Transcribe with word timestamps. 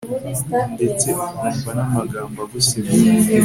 ndetse 0.81 1.07
ukumva 1.25 1.69
n'amagambo 1.77 2.37
agusebya 2.45 2.93